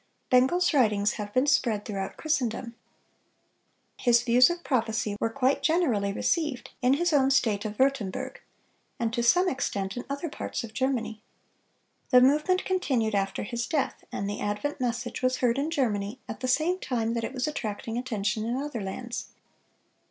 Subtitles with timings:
[0.31, 2.73] Bengel's writings have been spread throughout Christendom.
[3.97, 8.37] His views of prophecy were quite generally received in his own state of Würtemberg,
[8.99, 11.21] and to some extent in other parts of Germany.
[12.09, 16.39] The movement continued after his death, and the advent message was heard in Germany at
[16.39, 19.27] the same time that it was attracting attention in other lands.